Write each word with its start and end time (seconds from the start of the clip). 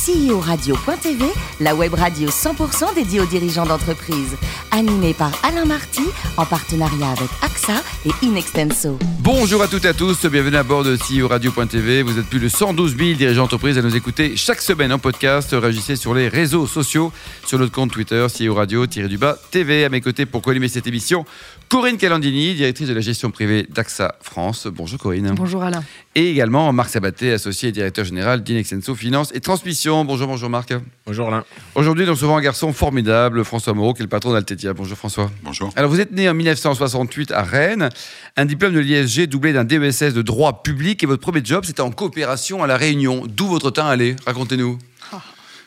CEO-radio.tv, 0.00 1.26
la 1.60 1.74
web 1.74 1.92
radio 1.92 2.30
100% 2.30 2.94
dédiée 2.94 3.20
aux 3.20 3.26
dirigeants 3.26 3.66
d'entreprise. 3.66 4.34
Animée 4.70 5.12
par 5.12 5.30
Alain 5.42 5.66
Marty, 5.66 6.04
en 6.38 6.46
partenariat 6.46 7.10
avec 7.10 7.28
AXA 7.42 7.82
et 8.06 8.24
Inextenso. 8.24 8.98
Bonjour 9.18 9.62
à 9.62 9.68
toutes 9.68 9.84
et 9.84 9.88
à 9.88 9.92
tous, 9.92 10.24
bienvenue 10.24 10.56
à 10.56 10.62
bord 10.62 10.84
de 10.84 10.96
CEO 10.96 11.28
Radio.tv. 11.28 12.02
Vous 12.02 12.18
êtes 12.18 12.24
plus 12.24 12.40
de 12.40 12.48
112 12.48 12.96
000 12.96 13.12
dirigeants 13.18 13.42
d'entreprise 13.42 13.76
à 13.76 13.82
nous 13.82 13.94
écouter 13.94 14.36
chaque 14.36 14.62
semaine 14.62 14.90
en 14.90 14.98
podcast. 14.98 15.50
Réagissez 15.52 15.96
sur 15.96 16.14
les 16.14 16.28
réseaux 16.28 16.66
sociaux, 16.66 17.12
sur 17.44 17.58
notre 17.58 17.72
compte 17.72 17.90
Twitter, 17.90 18.26
CEO 18.26 18.54
Radio-du-bas 18.54 19.36
TV. 19.50 19.84
À 19.84 19.90
mes 19.90 20.00
côtés 20.00 20.24
pour 20.24 20.40
co 20.40 20.52
cette 20.68 20.86
émission, 20.86 21.26
Corinne 21.70 21.98
Calandini, 21.98 22.54
directrice 22.54 22.88
de 22.88 22.94
la 22.94 23.00
gestion 23.00 23.30
privée 23.30 23.64
d'AXA 23.70 24.16
France. 24.22 24.66
Bonjour 24.66 24.98
Corinne. 24.98 25.34
Bonjour 25.36 25.62
Alain. 25.62 25.84
Et 26.16 26.28
également 26.28 26.72
Marc 26.72 26.90
Sabaté, 26.90 27.30
associé 27.32 27.68
et 27.68 27.72
directeur 27.72 28.04
général 28.04 28.42
d'Inexenso 28.42 28.92
Finance 28.96 29.30
et 29.36 29.40
Transmission. 29.40 30.04
Bonjour, 30.04 30.26
bonjour 30.26 30.50
Marc. 30.50 30.74
Bonjour 31.06 31.28
Alain. 31.28 31.44
Aujourd'hui, 31.76 32.06
nous 32.06 32.10
recevons 32.10 32.36
un 32.36 32.40
garçon 32.40 32.72
formidable, 32.72 33.44
François 33.44 33.72
Moreau, 33.72 33.94
qui 33.94 34.02
est 34.02 34.02
le 34.02 34.08
patron 34.08 34.32
d'Altetia. 34.32 34.72
Bonjour 34.72 34.98
François. 34.98 35.30
Bonjour. 35.44 35.72
Alors 35.76 35.92
vous 35.92 36.00
êtes 36.00 36.10
né 36.10 36.28
en 36.28 36.34
1968 36.34 37.30
à 37.30 37.44
Rennes, 37.44 37.88
un 38.36 38.46
diplôme 38.46 38.74
de 38.74 38.80
l'ISG 38.80 39.28
doublé 39.28 39.52
d'un 39.52 39.62
DESS 39.62 40.12
de 40.12 40.22
droit 40.22 40.64
public 40.64 41.04
et 41.04 41.06
votre 41.06 41.22
premier 41.22 41.40
job 41.44 41.62
c'était 41.64 41.82
en 41.82 41.92
coopération 41.92 42.64
à 42.64 42.66
La 42.66 42.78
Réunion. 42.78 43.22
D'où 43.28 43.46
votre 43.46 43.70
temps 43.70 43.86
allé 43.86 44.16
Racontez-nous. 44.26 44.76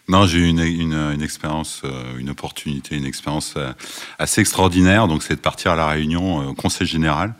Non, 0.09 0.25
j'ai 0.25 0.39
eu 0.39 0.47
une, 0.47 1.21
expérience, 1.21 1.81
euh, 1.85 2.17
une 2.17 2.29
opportunité, 2.29 2.97
une 2.97 3.05
expérience 3.05 3.53
euh, 3.55 3.71
assez 4.19 4.41
extraordinaire. 4.41 5.07
Donc, 5.07 5.23
c'est 5.23 5.35
de 5.35 5.39
partir 5.39 5.71
à 5.71 5.75
la 5.77 5.87
Réunion 5.87 6.41
euh, 6.41 6.45
au 6.47 6.53
Conseil 6.53 6.87
général. 6.87 7.35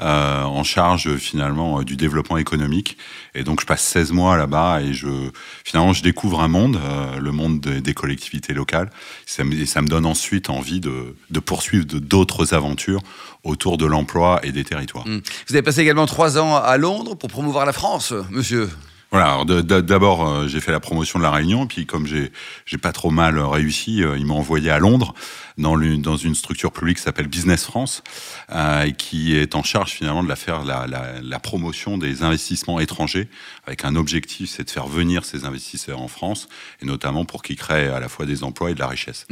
en 0.00 0.64
charge 0.64 1.16
finalement 1.16 1.84
du 1.84 1.94
développement 1.94 2.36
économique. 2.38 2.96
Et 3.36 3.44
donc 3.44 3.60
je 3.60 3.66
passe 3.66 3.84
16 3.84 4.10
mois 4.10 4.36
là-bas 4.36 4.80
et 4.82 4.92
je 4.92 5.30
finalement 5.64 5.92
je 5.92 6.02
découvre 6.02 6.40
un 6.40 6.48
monde, 6.48 6.80
le 7.20 7.30
monde 7.30 7.60
des, 7.60 7.94
collectivités 7.94 8.52
locales. 8.52 8.90
Ça 9.26 9.44
me, 9.44 9.54
et 9.54 9.66
ça 9.66 9.80
me 9.80 9.86
donne 9.86 10.04
ensuite 10.04 10.50
envie 10.50 10.80
de, 10.80 11.14
de 11.30 11.40
poursuivre 11.40 11.86
d'autres 11.86 12.52
aventures 12.52 13.00
autour 13.44 13.78
de 13.78 13.86
l'emploi 13.86 14.40
et 14.42 14.50
des 14.50 14.64
territoires. 14.64 15.06
Mmh. 15.06 15.20
Vous 15.46 15.54
avez 15.54 15.62
passé 15.62 15.82
également 15.82 16.06
trois 16.06 16.36
ans 16.36 16.56
à 16.56 16.76
Londres 16.78 17.14
pour 17.14 17.28
promouvoir 17.28 17.64
la 17.64 17.72
France, 17.72 18.12
monsieur? 18.30 18.70
Voilà, 19.12 19.44
d'abord 19.44 20.26
euh, 20.26 20.48
j'ai 20.48 20.60
fait 20.60 20.72
la 20.72 20.80
promotion 20.80 21.18
de 21.18 21.24
la 21.24 21.30
Réunion, 21.30 21.66
puis 21.66 21.84
comme 21.84 22.06
j'ai 22.06 22.78
pas 22.78 22.92
trop 22.92 23.10
mal 23.10 23.38
réussi, 23.38 24.02
euh, 24.02 24.16
ils 24.16 24.24
m'ont 24.24 24.38
envoyé 24.38 24.70
à 24.70 24.78
Londres 24.78 25.12
dans, 25.58 25.76
dans 25.76 26.16
une 26.16 26.34
structure 26.34 26.72
publique 26.72 26.96
qui 26.96 27.02
s'appelle 27.02 27.26
Business 27.26 27.64
France, 27.64 28.02
euh, 28.50 28.90
qui 28.92 29.36
est 29.36 29.54
en 29.54 29.62
charge 29.62 29.90
finalement 29.90 30.22
de 30.22 30.30
la 30.30 30.36
faire 30.36 30.64
la, 30.64 30.86
la, 30.86 31.20
la, 31.20 31.38
promotion 31.38 31.98
des 31.98 32.22
investissements 32.22 32.80
étrangers, 32.80 33.28
avec 33.66 33.84
un 33.84 33.96
objectif, 33.96 34.48
c'est 34.48 34.64
de 34.64 34.70
faire 34.70 34.86
venir 34.86 35.26
ces 35.26 35.44
investisseurs 35.44 36.00
en 36.00 36.08
France, 36.08 36.48
et 36.80 36.86
notamment 36.86 37.26
pour 37.26 37.42
qu'ils 37.42 37.56
créent 37.56 37.88
à 37.88 38.00
la 38.00 38.08
fois 38.08 38.24
des 38.24 38.44
emplois 38.44 38.70
et 38.70 38.74
de 38.74 38.80
la 38.80 38.88
richesse. 38.88 39.26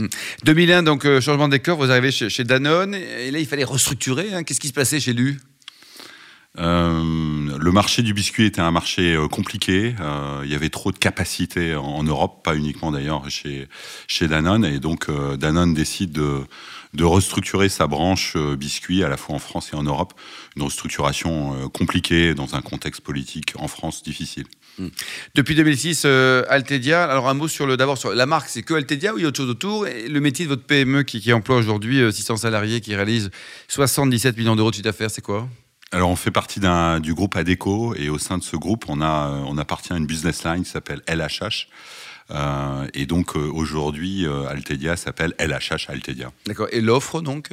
2001, 0.45 0.83
mmh. 0.83 0.85
donc 0.85 1.21
changement 1.21 1.49
de 1.49 1.53
décor, 1.53 1.79
vous 1.79 1.91
arrivez 1.91 2.13
chez, 2.13 2.29
chez 2.29 2.45
Danone, 2.45 2.95
et 2.95 3.31
là 3.31 3.39
il 3.39 3.47
fallait 3.47 3.65
restructurer. 3.65 4.35
Hein. 4.35 4.43
Qu'est-ce 4.43 4.61
qui 4.61 4.69
se 4.69 4.75
passait 4.75 5.01
chez 5.01 5.15
lui? 5.15 5.39
Euh, 6.59 7.59
le 7.59 7.73
marché 7.73 8.03
du 8.03 8.13
biscuit 8.13 8.47
était 8.47 8.61
un 8.61 8.73
marché 8.73 9.15
euh, 9.15 9.29
compliqué. 9.29 9.95
Euh, 10.01 10.43
il 10.45 10.51
y 10.51 10.55
avait 10.57 10.69
trop 10.69 10.91
de 10.91 10.99
capacités 10.99 11.77
en, 11.77 12.03
Europe, 12.03 12.43
pas 12.43 12.57
uniquement 12.57 12.91
d'ailleurs 12.91 13.29
chez, 13.31 13.69
chez 14.09 14.27
Danone. 14.27 14.65
Et 14.65 14.81
donc 14.81 15.09
Danone 15.39 15.75
décide 15.75 16.13
de, 16.13 16.41
de 16.95 17.05
restructurer 17.05 17.69
sa 17.69 17.87
branche 17.87 18.37
biscuit 18.37 19.05
à 19.05 19.09
la 19.09 19.17
fois 19.17 19.37
en 19.37 19.39
France 19.39 19.71
et 19.73 19.77
en 19.77 19.85
Europe. 19.85 20.15
Une 20.57 20.63
restructuration 20.63 21.69
compliquée 21.71 22.35
dans 22.35 22.57
un 22.57 22.63
contexte 22.63 23.03
politique 23.03 23.53
en 23.57 23.69
France 23.69 24.03
difficile. 24.03 24.47
Hmm. 24.79 24.89
Depuis 25.37 25.55
2006, 25.55 26.05
Altedia. 26.05 27.05
Alors 27.05 27.29
un 27.29 27.35
mot 27.35 27.47
sur 27.47 27.67
le 27.67 27.77
d'abord 27.77 27.97
sur 27.97 28.13
la 28.13 28.27
marque, 28.27 28.49
c'est 28.49 28.63
que 28.63 28.75
Altedia 28.75 29.15
ou 29.15 29.19
il 29.19 29.23
y 29.23 29.25
a 29.25 29.29
autre 29.29 29.37
chose 29.37 29.51
autour? 29.51 29.85
Le 29.85 30.21
métier 30.21 30.47
de 30.47 30.51
votre 30.51 30.65
PME 30.65 31.05
qui, 31.05 31.21
qui 31.21 31.33
emploie 31.33 31.57
aujourd'hui 31.57 32.13
600 32.13 32.39
salariés, 32.39 32.81
qui 32.81 32.97
réalise 32.97 33.31
77 33.69 34.37
millions 34.37 34.57
d'euros 34.57 34.71
de 34.71 34.75
chiffre 34.75 34.85
d'affaires, 34.85 35.11
c'est 35.11 35.23
quoi? 35.23 35.49
Alors, 35.93 36.11
on 36.11 36.17
fait 36.17 36.31
partie 36.31 36.61
du 37.01 37.15
groupe 37.15 37.35
ADECO 37.35 37.97
et 37.97 38.11
au 38.11 38.19
sein 38.19 38.39
de 38.39 38.45
ce 38.45 38.55
groupe, 38.55 38.85
on, 38.89 39.01
a, 39.01 39.43
on 39.47 39.59
appartient 39.59 39.93
à 39.93 39.97
une 39.97 40.07
business 40.07 40.45
line 40.45 40.63
qui 40.63 40.71
s'appelle 40.71 41.03
LHH. 41.09 41.67
Euh, 42.31 42.87
et 42.95 43.07
donc, 43.07 43.35
euh, 43.35 43.51
aujourd'hui, 43.53 44.25
euh, 44.25 44.47
Altedia 44.47 44.97
s'appelle 44.97 45.35
LHH 45.41 45.89
Altedia. 45.89 46.31
D'accord. 46.47 46.69
Et 46.71 46.81
l'offre, 46.81 47.21
donc? 47.21 47.49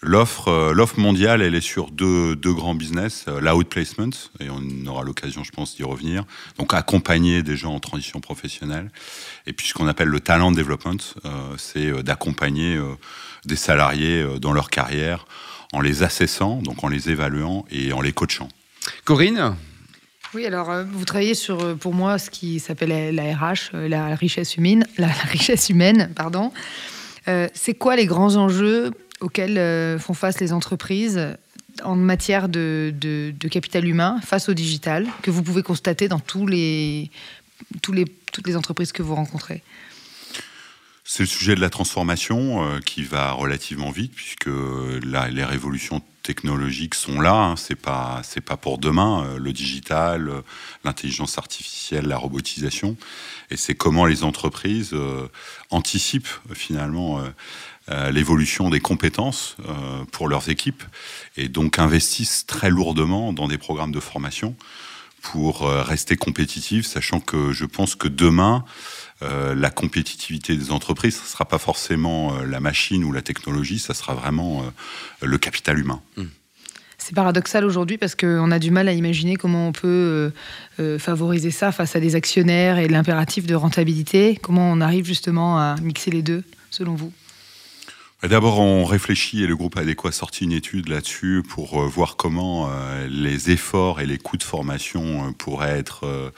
L'offre, 0.00 0.72
l'offre 0.72 0.98
mondiale, 0.98 1.42
elle 1.42 1.54
est 1.54 1.60
sur 1.60 1.90
deux, 1.90 2.34
deux 2.34 2.52
grands 2.52 2.74
business, 2.74 3.26
l'outplacement, 3.40 4.10
et 4.40 4.48
on 4.50 4.86
aura 4.86 5.04
l'occasion, 5.04 5.44
je 5.44 5.52
pense, 5.52 5.76
d'y 5.76 5.84
revenir. 5.84 6.24
Donc, 6.58 6.74
accompagner 6.74 7.44
des 7.44 7.56
gens 7.56 7.74
en 7.74 7.78
transition 7.78 8.20
professionnelle. 8.20 8.90
Et 9.46 9.52
puis, 9.52 9.68
ce 9.68 9.74
qu'on 9.74 9.86
appelle 9.86 10.08
le 10.08 10.18
talent 10.18 10.50
development, 10.50 10.98
c'est 11.56 12.02
d'accompagner 12.02 12.80
des 13.44 13.54
salariés 13.54 14.26
dans 14.40 14.52
leur 14.52 14.70
carrière 14.70 15.24
en 15.72 15.80
les 15.80 16.02
assessant, 16.02 16.56
donc 16.56 16.84
en 16.84 16.88
les 16.88 17.10
évaluant 17.10 17.64
et 17.70 17.92
en 17.92 18.00
les 18.00 18.12
coachant. 18.12 18.48
Corinne 19.04 19.56
oui, 20.34 20.46
alors 20.46 20.70
euh, 20.70 20.84
vous 20.90 21.04
travaillez 21.04 21.34
sur, 21.34 21.62
euh, 21.62 21.74
pour 21.74 21.92
moi, 21.92 22.18
ce 22.18 22.30
qui 22.30 22.58
s'appelle 22.58 23.14
la 23.14 23.36
RH, 23.36 23.74
euh, 23.74 23.88
la 23.88 24.14
richesse 24.14 24.56
humaine, 24.56 24.86
la, 24.96 25.08
richesse 25.08 25.68
humaine, 25.68 26.10
pardon. 26.14 26.52
c'est 27.26 27.74
quoi 27.74 27.96
les 27.96 28.06
grands 28.06 28.36
enjeux 28.36 28.92
auxquels 29.20 29.98
font 30.00 30.14
face 30.14 30.40
les 30.40 30.52
entreprises 30.52 31.36
en 31.84 31.94
matière 31.94 32.48
de, 32.48 32.92
de, 32.98 33.48
capital 33.48 33.86
humain 33.86 34.18
face 34.24 34.48
au 34.48 34.54
digital 34.54 35.06
que 35.22 35.30
vous 35.30 35.42
pouvez 35.42 35.62
constater 35.62 36.08
dans 36.08 36.18
tous 36.18 36.46
les, 36.46 37.10
tous 37.80 37.92
les, 37.92 38.06
toutes 38.32 38.46
les 38.46 38.56
entreprises 38.56 38.90
que 38.90 39.02
vous 39.02 39.14
rencontrez? 39.14 39.62
C'est 41.14 41.24
le 41.24 41.28
sujet 41.28 41.54
de 41.54 41.60
la 41.60 41.68
transformation 41.68 42.64
euh, 42.64 42.80
qui 42.80 43.02
va 43.02 43.32
relativement 43.32 43.90
vite 43.90 44.14
puisque 44.14 44.48
les 45.02 45.44
révolutions 45.44 46.00
technologiques 46.22 46.94
sont 46.94 47.20
là. 47.20 47.34
Hein, 47.34 47.56
c'est 47.56 47.74
pas 47.74 48.22
c'est 48.24 48.40
pas 48.40 48.56
pour 48.56 48.78
demain. 48.78 49.22
Euh, 49.26 49.38
le 49.38 49.52
digital, 49.52 50.30
euh, 50.30 50.40
l'intelligence 50.84 51.36
artificielle, 51.36 52.06
la 52.06 52.16
robotisation, 52.16 52.96
et 53.50 53.58
c'est 53.58 53.74
comment 53.74 54.06
les 54.06 54.24
entreprises 54.24 54.96
anticipent 55.68 56.34
finalement. 56.54 57.22
l'évolution 58.10 58.70
des 58.70 58.80
compétences 58.80 59.56
pour 60.12 60.28
leurs 60.28 60.48
équipes 60.48 60.84
et 61.36 61.48
donc 61.48 61.78
investissent 61.78 62.46
très 62.46 62.70
lourdement 62.70 63.32
dans 63.32 63.48
des 63.48 63.58
programmes 63.58 63.92
de 63.92 64.00
formation 64.00 64.54
pour 65.20 65.68
rester 65.68 66.16
compétitifs, 66.16 66.86
sachant 66.86 67.20
que 67.20 67.52
je 67.52 67.64
pense 67.64 67.96
que 67.96 68.08
demain, 68.08 68.64
euh, 69.22 69.54
la 69.54 69.70
compétitivité 69.70 70.56
des 70.56 70.70
entreprises, 70.70 71.16
ce 71.16 71.22
ne 71.22 71.26
sera 71.26 71.44
pas 71.44 71.58
forcément 71.58 72.34
euh, 72.34 72.44
la 72.44 72.60
machine 72.60 73.04
ou 73.04 73.12
la 73.12 73.22
technologie, 73.22 73.78
ça 73.78 73.94
sera 73.94 74.14
vraiment 74.14 74.62
euh, 74.62 75.26
le 75.26 75.38
capital 75.38 75.78
humain. 75.78 76.00
Hmm. 76.16 76.26
C'est 76.98 77.14
paradoxal 77.14 77.64
aujourd'hui 77.64 77.98
parce 77.98 78.14
qu'on 78.14 78.50
a 78.50 78.58
du 78.58 78.70
mal 78.70 78.88
à 78.88 78.92
imaginer 78.92 79.34
comment 79.34 79.66
on 79.66 79.72
peut 79.72 80.30
favoriser 81.00 81.50
ça 81.50 81.72
face 81.72 81.96
à 81.96 82.00
des 82.00 82.14
actionnaires 82.14 82.78
et 82.78 82.86
l'impératif 82.86 83.44
de 83.44 83.56
rentabilité. 83.56 84.38
Comment 84.40 84.70
on 84.70 84.80
arrive 84.80 85.04
justement 85.04 85.58
à 85.58 85.74
mixer 85.82 86.12
les 86.12 86.22
deux, 86.22 86.44
selon 86.70 86.94
vous? 86.94 87.12
D'abord, 88.22 88.60
on 88.60 88.84
réfléchit 88.84 89.42
et 89.42 89.48
le 89.48 89.56
groupe 89.56 89.76
Adéquat 89.76 90.10
a 90.10 90.12
sorti 90.12 90.44
une 90.44 90.52
étude 90.52 90.88
là-dessus 90.88 91.42
pour 91.48 91.82
euh, 91.82 91.88
voir 91.88 92.14
comment 92.14 92.70
euh, 92.70 93.08
les 93.10 93.50
efforts 93.50 94.00
et 94.00 94.06
les 94.06 94.16
coûts 94.16 94.36
de 94.36 94.44
formation 94.44 95.26
euh, 95.26 95.32
pourraient 95.32 95.76
être 95.76 96.32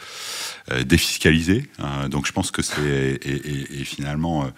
défiscalisés. 0.87 1.69
donc, 2.09 2.27
je 2.27 2.33
pense 2.33 2.50
que 2.50 2.62
c'est 2.62 3.21
et, 3.23 3.84
finalement 3.84 4.50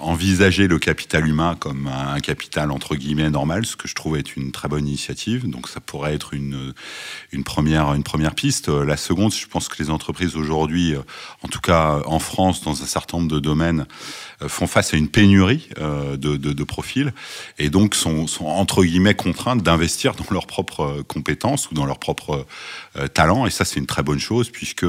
envisager 0.00 0.66
le 0.66 0.78
capital 0.78 1.26
humain 1.26 1.56
comme 1.58 1.86
un, 1.86 2.18
capital 2.18 2.70
entre 2.72 2.96
guillemets 2.96 3.30
normal, 3.30 3.64
ce 3.64 3.76
que 3.76 3.86
je 3.86 3.94
trouve 3.94 4.18
être 4.18 4.36
une 4.36 4.50
très 4.50 4.68
bonne 4.68 4.86
initiative. 4.86 5.48
Donc 5.48 5.68
ça 5.68 5.80
pourrait 5.80 6.14
être 6.14 6.34
une, 6.34 6.74
une, 7.30 7.44
première, 7.44 7.94
une 7.94 8.02
première 8.02 8.34
piste. 8.34 8.68
La 8.68 8.96
seconde, 8.96 9.32
je 9.32 9.46
pense 9.46 9.68
que 9.68 9.80
les 9.82 9.90
entreprises 9.90 10.36
aujourd'hui, 10.36 10.94
en 11.42 11.48
tout 11.48 11.60
cas 11.60 12.02
en 12.04 12.18
France, 12.18 12.62
dans 12.62 12.82
un 12.82 12.86
certain 12.86 13.18
nombre 13.18 13.30
de 13.30 13.38
domaines, 13.38 13.86
font 14.46 14.66
face 14.66 14.92
à 14.92 14.96
une 14.96 15.08
pénurie 15.08 15.68
de, 15.78 16.31
de, 16.36 16.52
de 16.52 16.64
profils 16.64 17.12
et 17.58 17.70
donc 17.70 17.94
sont, 17.94 18.26
entre 18.40 18.84
guillemets 18.84 19.14
contraintes 19.14 19.62
d'investir 19.62 20.14
dans 20.14 20.24
leurs 20.30 20.46
propres 20.46 21.02
compétences 21.08 21.70
ou 21.70 21.74
dans 21.74 21.86
leurs 21.86 21.98
propres 21.98 22.46
talents. 23.14 23.46
Et 23.46 23.50
ça, 23.50 23.64
c'est 23.64 23.80
une 23.80 23.86
très 23.86 24.02
bonne 24.02 24.18
chose 24.18 24.50
puisque 24.50 24.86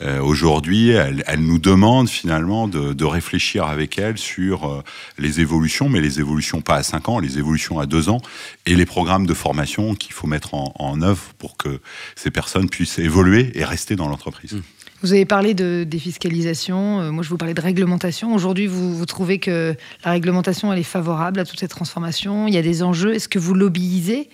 aujourd'hui, 0.00 0.90
elles, 0.90 1.24
elles, 1.26 1.40
nous 1.40 1.58
demandent 1.58 2.08
finalement 2.08 2.68
de, 2.68 3.04
réfléchir 3.04 3.64
avec 3.64 3.96
sur 4.16 4.66
euh, 4.66 4.82
les 5.18 5.40
évolutions, 5.40 5.88
mais 5.88 6.00
les 6.00 6.20
évolutions 6.20 6.60
pas 6.60 6.76
à 6.76 6.82
5 6.82 7.08
ans, 7.08 7.18
les 7.18 7.38
évolutions 7.38 7.78
à 7.78 7.86
2 7.86 8.08
ans, 8.08 8.20
et 8.66 8.74
les 8.74 8.86
programmes 8.86 9.26
de 9.26 9.34
formation 9.34 9.94
qu'il 9.94 10.12
faut 10.12 10.26
mettre 10.26 10.54
en, 10.54 11.02
œuvre 11.02 11.22
pour 11.38 11.56
que 11.56 11.80
ces 12.14 12.30
personnes 12.30 12.68
puissent 12.68 12.98
évoluer 12.98 13.50
et 13.54 13.64
rester 13.64 13.96
dans 13.96 14.08
l'entreprise. 14.08 14.52
Mmh. 14.52 14.62
Vous 15.06 15.12
avez 15.12 15.24
parlé 15.24 15.54
de 15.54 15.84
défiscalisation, 15.84 17.00
euh, 17.00 17.12
moi 17.12 17.22
je 17.22 17.28
vous 17.28 17.36
parlais 17.36 17.54
de 17.54 17.60
réglementation. 17.60 18.34
Aujourd'hui, 18.34 18.66
vous, 18.66 18.92
vous, 18.92 19.06
trouvez 19.06 19.38
que 19.38 19.76
la 20.04 20.10
réglementation 20.10 20.72
elle 20.72 20.80
est 20.80 20.82
favorable 20.82 21.38
à 21.38 21.44
toute 21.44 21.60
cette 21.60 21.70
transformation 21.70 22.48
Il 22.48 22.54
y 22.54 22.58
a 22.58 22.62
des 22.62 22.82
enjeux. 22.82 23.14
Est-ce 23.14 23.28
que 23.28 23.38
vous 23.38 23.54
lobbyisez? 23.54 24.28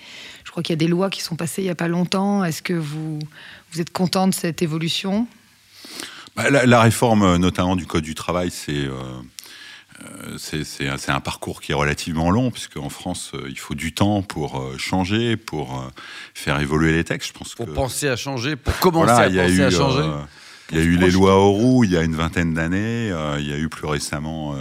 Je 0.44 0.50
crois 0.50 0.62
qu'il 0.62 0.72
y 0.72 0.78
a 0.78 0.82
des 0.82 0.88
lois 0.88 1.10
qui 1.10 1.20
sont 1.20 1.36
passées 1.36 1.60
il 1.60 1.66
n'y 1.66 1.70
a 1.70 1.74
pas 1.74 1.88
longtemps. 1.88 2.42
Est-ce 2.42 2.62
que 2.62 2.72
vous, 2.72 3.18
vous 3.70 3.80
êtes 3.82 3.92
content 3.92 4.28
de 4.28 4.32
cette 4.32 4.62
évolution? 4.62 5.26
Bah, 6.36 6.48
la, 6.48 6.64
la, 6.64 6.80
réforme, 6.80 7.36
notamment 7.36 7.76
du 7.76 7.84
Code 7.84 8.04
du 8.04 8.14
travail, 8.14 8.50
c'est 8.50 8.88
euh, 10.30 10.38
c'est 10.38 11.10
un 11.10 11.20
parcours 11.20 11.60
qui 11.60 11.72
est 11.72 11.74
relativement 11.74 12.30
long, 12.30 12.50
puisqu'en 12.50 12.88
France, 12.88 13.32
euh, 13.34 13.46
il 13.50 13.58
faut 13.58 13.74
du 13.74 13.92
temps 13.92 14.22
pour 14.22 14.58
euh, 14.58 14.78
changer, 14.78 15.36
pour 15.36 15.84
faire 16.32 16.58
évoluer 16.60 16.92
les 16.92 17.04
textes. 17.04 17.28
Je 17.28 17.38
pense 17.38 17.54
pour 17.54 17.70
penser 17.74 18.08
à 18.08 18.16
changer, 18.16 18.56
pour 18.56 18.74
commencer 18.78 19.12
à 19.12 19.44
penser 19.44 19.62
à 19.62 19.70
changer. 19.70 20.08
Il 20.72 20.78
y 20.78 20.80
a 20.80 20.84
eu 20.84 20.96
les 20.96 21.10
lois 21.10 21.36
Auroux 21.36 21.84
il 21.84 21.90
y 21.90 21.96
a 21.96 22.02
une 22.02 22.14
vingtaine 22.14 22.54
d'années. 22.54 23.08
il 23.38 23.48
y 23.48 23.52
a 23.52 23.58
eu 23.58 23.68
plus 23.68 23.86
récemment 23.86 24.56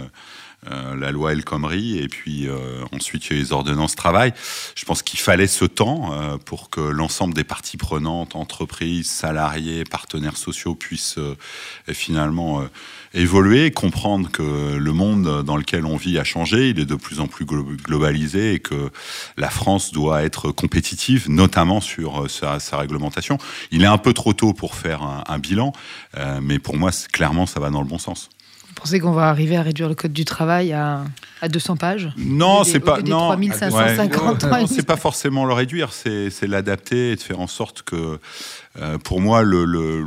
la 0.64 1.10
loi 1.10 1.32
El 1.32 1.44
Khomri 1.44 1.98
et 1.98 2.08
puis 2.08 2.48
ensuite 2.92 3.26
il 3.26 3.36
y 3.36 3.40
a 3.40 3.42
les 3.42 3.52
ordonnances 3.52 3.96
travail. 3.96 4.32
Je 4.76 4.84
pense 4.84 5.02
qu'il 5.02 5.18
fallait 5.18 5.46
ce 5.46 5.64
temps 5.64 6.38
pour 6.44 6.70
que 6.70 6.80
l'ensemble 6.80 7.34
des 7.34 7.44
parties 7.44 7.76
prenantes, 7.76 8.36
entreprises, 8.36 9.10
salariés, 9.10 9.84
partenaires 9.84 10.36
sociaux 10.36 10.74
puissent 10.74 11.18
finalement 11.88 12.64
évoluer, 13.14 13.70
comprendre 13.70 14.30
que 14.30 14.76
le 14.76 14.92
monde 14.92 15.42
dans 15.44 15.56
lequel 15.56 15.84
on 15.84 15.96
vit 15.96 16.18
a 16.18 16.24
changé, 16.24 16.70
il 16.70 16.80
est 16.80 16.86
de 16.86 16.94
plus 16.94 17.20
en 17.20 17.26
plus 17.26 17.44
globalisé 17.44 18.54
et 18.54 18.58
que 18.60 18.90
la 19.36 19.50
France 19.50 19.92
doit 19.92 20.22
être 20.22 20.50
compétitive, 20.50 21.28
notamment 21.28 21.80
sur 21.80 22.24
euh, 22.24 22.28
sa, 22.28 22.76
réglementation. 22.76 23.38
Il 23.70 23.82
est 23.82 23.86
un 23.86 23.98
peu 23.98 24.12
trop 24.12 24.32
tôt 24.32 24.52
pour 24.52 24.74
faire 24.74 25.02
un, 25.02 25.38
bilan, 25.38 25.72
euh, 26.16 26.40
mais 26.42 26.58
pour 26.58 26.76
moi, 26.76 26.90
clairement, 27.12 27.46
ça 27.46 27.60
va 27.60 27.70
dans 27.70 27.82
le 27.82 27.88
bon 27.88 27.98
sens. 27.98 28.30
Vous 28.72 28.80
pensez 28.80 29.00
qu'on 29.00 29.12
va 29.12 29.28
arriver 29.28 29.56
à 29.56 29.62
réduire 29.62 29.86
le 29.86 29.94
code 29.94 30.14
du 30.14 30.24
travail 30.24 30.72
à, 30.72 31.04
à 31.42 31.48
200 31.48 31.76
pages 31.76 32.08
Non, 32.16 32.64
c'est 32.64 32.80
pas 32.80 33.02
non. 33.02 33.28
3550 33.28 34.44
ouais, 34.44 34.66
c'est 34.66 34.86
pas 34.86 34.96
forcément 34.96 35.44
le 35.44 35.52
réduire, 35.52 35.92
c'est 35.92 36.46
l'adapter 36.46 37.12
et 37.12 37.16
de 37.16 37.20
faire 37.20 37.40
en 37.40 37.46
sorte 37.46 37.82
que 37.82 38.18
euh, 38.80 38.96
pour 38.96 39.20
moi, 39.20 39.42
le, 39.42 39.66
le, 39.66 40.06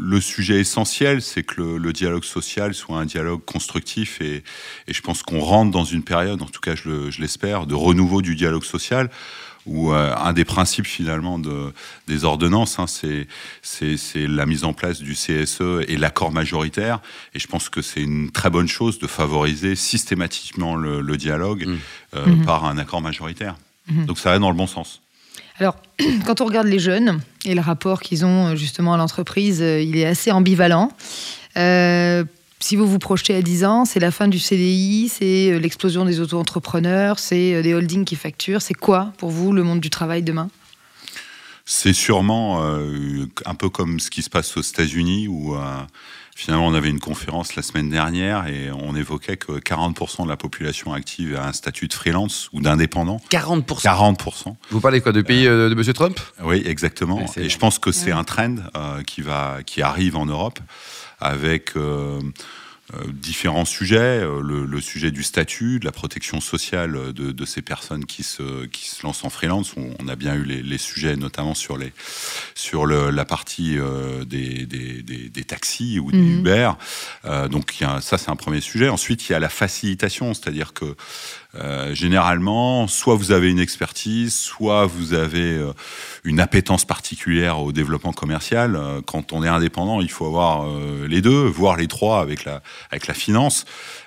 le, 0.00 0.20
sujet 0.20 0.60
essentiel, 0.60 1.20
c'est 1.20 1.42
que 1.42 1.60
le, 1.60 1.78
le, 1.78 1.92
dialogue 1.92 2.22
social 2.22 2.74
soit 2.74 2.96
un 2.96 3.06
dialogue 3.06 3.44
constructif 3.44 4.20
et, 4.20 4.44
et 4.86 4.94
je 4.94 5.02
pense 5.02 5.24
qu'on 5.24 5.40
rentre 5.40 5.72
dans 5.72 5.84
une 5.84 6.04
période, 6.04 6.40
en 6.42 6.46
tout 6.46 6.60
cas 6.60 6.76
je 6.76 7.20
l'espère, 7.20 7.66
de 7.66 7.74
renouveau 7.74 8.22
du 8.22 8.36
dialogue 8.36 8.64
social 8.64 9.10
où 9.66 9.92
euh, 9.92 10.14
un 10.16 10.32
des 10.32 10.44
principes 10.44 10.86
finalement 10.86 11.38
de, 11.38 11.72
des 12.06 12.24
ordonnances, 12.24 12.78
hein, 12.78 12.86
c'est 12.86 13.26
la 14.14 14.46
mise 14.46 14.64
en 14.64 14.72
place 14.72 15.00
du 15.00 15.14
CSE 15.14 15.84
et 15.88 15.96
l'accord 15.96 16.32
majoritaire. 16.32 17.00
Et 17.34 17.38
je 17.38 17.46
pense 17.46 17.68
que 17.68 17.82
c'est 17.82 18.02
une 18.02 18.30
très 18.30 18.50
bonne 18.50 18.68
chose 18.68 18.98
de 18.98 19.06
favoriser 19.06 19.74
systématiquement 19.74 20.76
le, 20.76 21.00
le 21.00 21.16
dialogue 21.16 21.66
mmh. 21.66 21.76
Euh, 22.14 22.26
mmh. 22.26 22.44
par 22.44 22.64
un 22.64 22.78
accord 22.78 23.02
majoritaire. 23.02 23.56
Mmh. 23.88 24.06
Donc 24.06 24.18
ça 24.18 24.30
va 24.30 24.38
dans 24.38 24.50
le 24.50 24.56
bon 24.56 24.66
sens. 24.66 25.02
Alors, 25.58 25.76
quand 26.26 26.40
on 26.40 26.44
regarde 26.44 26.68
les 26.68 26.78
jeunes 26.78 27.20
et 27.44 27.54
le 27.54 27.60
rapport 27.60 28.00
qu'ils 28.00 28.24
ont 28.24 28.48
euh, 28.48 28.56
justement 28.56 28.94
à 28.94 28.96
l'entreprise, 28.96 29.60
il 29.60 29.96
est 29.96 30.06
assez 30.06 30.30
ambivalent. 30.30 30.90
Euh, 31.56 32.24
si 32.66 32.74
vous 32.74 32.88
vous 32.88 32.98
projetez 32.98 33.32
à 33.32 33.42
10 33.42 33.64
ans, 33.64 33.84
c'est 33.84 34.00
la 34.00 34.10
fin 34.10 34.26
du 34.26 34.40
CDI, 34.40 35.08
c'est 35.08 35.52
euh, 35.52 35.60
l'explosion 35.60 36.04
des 36.04 36.18
auto-entrepreneurs, 36.18 37.20
c'est 37.20 37.62
des 37.62 37.74
holdings 37.74 38.04
qui 38.04 38.16
facturent. 38.16 38.60
C'est 38.60 38.74
quoi 38.74 39.12
pour 39.18 39.30
vous 39.30 39.52
le 39.52 39.62
monde 39.62 39.78
du 39.78 39.88
travail 39.88 40.24
demain? 40.24 40.48
C'est 41.64 41.92
sûrement 41.92 42.64
euh, 42.64 43.26
un 43.44 43.54
peu 43.54 43.68
comme 43.68 44.00
ce 44.00 44.10
qui 44.10 44.20
se 44.20 44.30
passe 44.30 44.56
aux 44.56 44.62
États-Unis 44.62 45.28
où 45.28 45.54
euh, 45.54 45.60
Finalement, 46.38 46.66
on 46.66 46.74
avait 46.74 46.90
une 46.90 47.00
conférence 47.00 47.56
la 47.56 47.62
semaine 47.62 47.88
dernière 47.88 48.46
et 48.46 48.70
on 48.70 48.94
évoquait 48.94 49.38
que 49.38 49.52
40% 49.52 50.24
de 50.24 50.28
la 50.28 50.36
population 50.36 50.92
active 50.92 51.34
a 51.34 51.48
un 51.48 51.54
statut 51.54 51.88
de 51.88 51.94
freelance 51.94 52.50
ou 52.52 52.60
d'indépendant. 52.60 53.22
40% 53.30 53.64
40%. 53.80 54.54
Vous 54.70 54.80
parlez 54.80 55.00
quoi, 55.00 55.12
du 55.12 55.24
pays 55.24 55.46
euh, 55.46 55.70
de 55.70 55.74
M. 55.74 55.94
Trump? 55.94 56.20
Oui, 56.44 56.62
exactement. 56.66 57.24
et 57.38 57.48
je 57.48 57.56
pense 57.58 57.78
que 57.78 57.90
c'est 57.90 58.12
un 58.12 58.22
trend 58.22 58.56
euh, 58.76 59.02
qui, 59.02 59.22
va, 59.22 59.60
qui 59.64 59.80
arrive 59.80 60.14
en 60.14 60.26
Europe 60.26 60.58
avec... 61.20 61.74
Euh, 62.94 62.96
euh, 62.96 63.12
différents 63.12 63.64
sujets, 63.64 64.22
euh, 64.22 64.40
le, 64.40 64.64
le, 64.64 64.80
sujet 64.80 65.10
du 65.10 65.22
statut, 65.22 65.80
de 65.80 65.84
la 65.84 65.92
protection 65.92 66.40
sociale 66.40 67.12
de, 67.12 67.32
de, 67.32 67.44
ces 67.44 67.62
personnes 67.62 68.04
qui 68.04 68.22
se, 68.22 68.66
qui 68.66 68.88
se 68.88 69.04
lancent 69.04 69.24
en 69.24 69.30
freelance. 69.30 69.74
On, 69.76 69.94
on 69.98 70.08
a 70.08 70.16
bien 70.16 70.34
eu 70.34 70.44
les, 70.44 70.62
les, 70.62 70.78
sujets, 70.78 71.16
notamment 71.16 71.54
sur, 71.54 71.76
les, 71.76 71.92
sur 72.54 72.86
le, 72.86 73.10
la 73.10 73.24
partie 73.24 73.78
euh, 73.78 74.24
des, 74.24 74.66
des, 74.66 75.02
des, 75.02 75.28
des, 75.28 75.44
taxis 75.44 75.98
ou 75.98 76.12
des 76.12 76.18
mmh. 76.18 76.38
Uber. 76.38 76.72
Euh, 77.24 77.48
donc 77.48 77.76
il 77.80 77.84
y 77.84 77.86
a, 77.86 78.00
ça, 78.00 78.18
c'est 78.18 78.30
un 78.30 78.36
premier 78.36 78.60
sujet. 78.60 78.88
Ensuite, 78.88 79.28
il 79.28 79.32
y 79.32 79.34
a 79.34 79.40
la 79.40 79.48
facilitation, 79.48 80.34
c'est-à-dire 80.34 80.72
que 80.72 80.96
euh, 81.54 81.94
généralement, 81.94 82.86
soit 82.86 83.14
vous 83.14 83.32
avez 83.32 83.50
une 83.50 83.60
expertise, 83.60 84.34
soit 84.34 84.86
vous 84.86 85.14
avez 85.14 85.56
euh, 85.56 85.72
une 86.24 86.40
appétence 86.40 86.84
particulière 86.84 87.60
au 87.60 87.72
développement 87.72 88.12
commercial. 88.12 88.76
Euh, 88.76 89.00
quand 89.00 89.32
on 89.32 89.42
est 89.42 89.48
indépendant, 89.48 90.00
il 90.00 90.10
faut 90.10 90.26
avoir 90.26 90.66
les 91.08 91.22
deux, 91.22 91.46
voire 91.46 91.76
les 91.76 91.86
trois 91.86 92.20
avec 92.20 92.44
la, 92.44 92.62
avec 92.90 93.06
la 93.06 93.14
finance. 93.14 93.64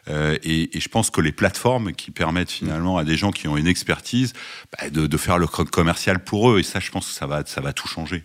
Et, 0.10 0.76
et, 0.76 0.80
je 0.80 0.90
pense 0.90 1.10
que 1.12 1.22
les 1.22 1.32
plateformes 1.32 1.94
qui 1.94 2.12
permettent 2.12 2.52
finalement 2.52 2.98
à 2.98 3.04
des 3.04 3.16
gens 3.16 3.32
qui 3.32 3.48
ont 3.48 3.58
une 3.58 3.68
expertise 3.68 4.34
bah, 4.72 4.90
de, 4.90 5.06
de, 5.06 5.18
faire 5.18 5.38
le 5.38 5.48
commercial 5.48 6.24
pour 6.24 6.52
eux, 6.52 6.60
et 6.60 6.64
ça, 6.64 6.80
je 6.80 6.90
pense 6.90 7.08
que 7.08 7.14
ça 7.14 7.28
va, 7.28 7.46
ça 7.46 7.62
va 7.62 7.74
tout 7.74 7.88
changer. 7.88 8.24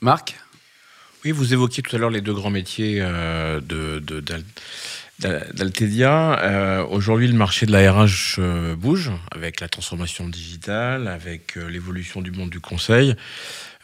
Marc? 0.00 0.36
Oui, 1.24 1.32
vous 1.32 1.52
évoquiez 1.52 1.82
tout 1.82 1.94
à 1.96 1.98
l'heure 1.98 2.10
les 2.10 2.20
deux 2.20 2.32
grands 2.32 2.50
métiers 2.50 3.00
de, 3.00 3.60
de, 3.60 4.20
de 4.20 4.44
d'Altedia. 5.20 6.40
Euh, 6.42 6.86
Aujourd'hui, 6.86 7.28
le 7.28 7.34
marché 7.34 7.66
de 7.66 7.72
la 7.72 7.92
RH 7.92 8.36
euh, 8.38 8.74
bouge 8.74 9.10
avec 9.30 9.60
la 9.60 9.68
transformation 9.68 10.28
digitale, 10.28 11.08
avec 11.08 11.56
euh, 11.56 11.68
l'évolution 11.68 12.22
du 12.22 12.30
monde 12.30 12.50
du 12.50 12.60
conseil. 12.60 13.14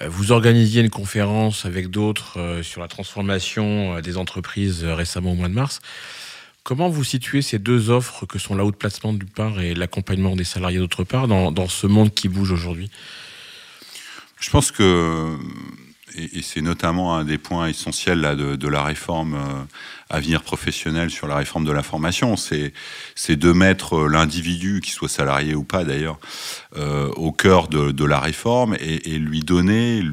Vous 0.06 0.32
organisiez 0.32 0.82
une 0.82 0.90
conférence 0.90 1.64
avec 1.64 1.88
d'autres 1.88 2.60
sur 2.60 2.82
la 2.82 2.86
transformation 2.88 3.98
des 4.00 4.18
entreprises 4.18 4.84
récemment 4.84 5.32
au 5.32 5.34
mois 5.34 5.48
de 5.48 5.54
mars. 5.54 5.80
Comment 6.64 6.90
vous 6.90 7.02
situez 7.02 7.40
ces 7.40 7.58
deux 7.58 7.88
offres 7.88 8.26
que 8.26 8.38
sont 8.38 8.54
la 8.54 8.66
haute 8.66 8.76
placement 8.76 9.14
d'une 9.14 9.26
part 9.26 9.58
et 9.58 9.74
l'accompagnement 9.74 10.36
des 10.36 10.44
salariés 10.44 10.76
d'autre 10.76 11.04
part 11.04 11.28
dans 11.28 11.68
ce 11.68 11.86
monde 11.86 12.12
qui 12.12 12.28
bouge 12.28 12.52
aujourd'hui? 12.52 12.90
Je 14.38 14.50
pense 14.50 14.70
que 14.70 15.38
et, 16.14 16.38
et 16.38 16.42
c'est 16.42 16.60
notamment 16.60 17.16
un 17.16 17.24
des 17.24 17.38
points 17.38 17.68
essentiels 17.68 18.20
là, 18.20 18.34
de, 18.34 18.56
de 18.56 18.68
la 18.68 18.82
réforme 18.82 19.34
euh, 19.34 19.64
avenir 20.08 20.42
professionnel 20.42 21.10
sur 21.10 21.26
la 21.26 21.36
réforme 21.36 21.64
de 21.64 21.72
la 21.72 21.82
formation, 21.82 22.36
c'est 22.36 22.72
de 23.28 23.52
mettre 23.52 24.06
l'individu, 24.06 24.80
qu'il 24.80 24.92
soit 24.92 25.08
salarié 25.08 25.54
ou 25.54 25.64
pas 25.64 25.84
d'ailleurs, 25.84 26.18
euh, 26.76 27.08
au 27.16 27.32
cœur 27.32 27.66
de, 27.66 27.90
de, 27.90 28.04
la 28.04 28.20
réforme 28.20 28.76
et, 28.78 29.14
et, 29.14 29.18
lui 29.18 29.40
donner 29.40 30.04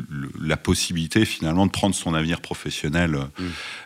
la 0.41 0.57
possibilité 0.57 1.25
finalement 1.25 1.67
de 1.67 1.71
prendre 1.71 1.93
son 1.93 2.15
avenir 2.15 2.41
professionnel 2.41 3.11
mmh. 3.11 3.43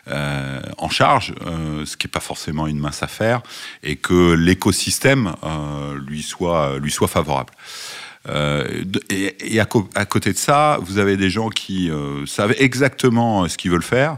euh, 0.08 0.62
en 0.78 0.88
charge, 0.88 1.34
euh, 1.46 1.84
ce 1.84 1.96
qui 1.98 2.06
n'est 2.06 2.10
pas 2.10 2.20
forcément 2.20 2.66
une 2.66 2.78
mince 2.78 3.02
affaire, 3.02 3.42
et 3.82 3.96
que 3.96 4.32
l'écosystème 4.32 5.34
euh, 5.44 5.98
lui, 6.06 6.22
soit, 6.22 6.78
lui 6.78 6.90
soit 6.90 7.08
favorable. 7.08 7.52
Euh, 8.28 8.84
et, 9.10 9.60
à, 9.60 9.64
côté 10.04 10.32
de 10.32 10.38
ça, 10.38 10.78
vous 10.82 10.98
avez 10.98 11.16
des 11.16 11.30
gens 11.30 11.48
qui 11.48 11.90
euh, 11.90 12.26
savent 12.26 12.54
exactement 12.58 13.48
ce 13.48 13.56
qu'ils 13.56 13.70
veulent 13.70 13.82
faire, 13.82 14.16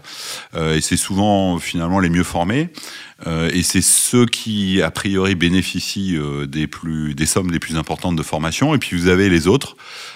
euh, 0.55 0.77
et 0.77 0.81
c'est 0.81 0.97
souvent 0.97 1.59
finalement 1.59 2.01
les 2.01 2.11
mieux 2.11 2.25
formés. 2.25 2.71
Euh, 3.27 3.51
et 3.53 3.63
c'est 3.63 3.83
ceux 3.83 4.27
qui, 4.27 4.81
a 4.81 4.91
priori, 4.91 5.35
bénéficient 5.35 6.17
euh, 6.17 6.47
des, 6.47 6.67
plus, 6.67 7.15
des 7.15 7.27
sommes 7.27 7.51
les 7.51 7.59
plus 7.59 7.77
importantes 7.77 8.17
de 8.17 8.23
formation. 8.23 8.75
Et 8.75 8.79
puis 8.79 8.97
vous 8.97 9.09
avez 9.09 9.29
les 9.29 9.47
autres 9.47 9.77
euh, 9.77 10.10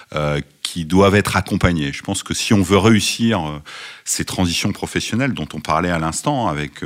qui 0.61 0.85
doivent 0.85 1.15
être 1.15 1.35
accompagnés. 1.35 1.91
Je 1.91 2.01
pense 2.01 2.23
que 2.23 2.33
si 2.33 2.53
on 2.53 2.61
veut 2.61 2.77
réussir 2.77 3.61
ces 4.05 4.23
transitions 4.23 4.71
professionnelles 4.71 5.33
dont 5.33 5.47
on 5.53 5.59
parlait 5.59 5.89
à 5.89 5.99
l'instant, 5.99 6.47
avec 6.47 6.81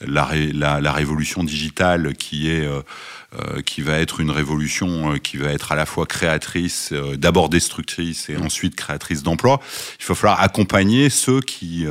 la, 0.00 0.24
ré, 0.24 0.52
la, 0.52 0.80
la, 0.80 0.92
révolution 0.92 1.44
digitale 1.44 2.14
qui 2.14 2.50
est 2.50 2.68
euh, 3.34 3.60
qui 3.60 3.82
va 3.82 3.98
être 3.98 4.20
une 4.20 4.30
révolution 4.30 5.12
euh, 5.12 5.18
qui 5.18 5.36
va 5.36 5.50
être 5.50 5.70
à 5.70 5.76
la 5.76 5.84
fois 5.84 6.06
créatrice, 6.06 6.92
euh, 6.92 7.14
d'abord 7.18 7.50
destructrice 7.50 8.30
et 8.30 8.38
ensuite 8.38 8.74
créatrice 8.74 9.22
d'emplois. 9.22 9.60
Il 10.00 10.06
va 10.06 10.14
falloir 10.14 10.40
accompagner 10.40 11.10
ceux 11.10 11.42
qui 11.42 11.86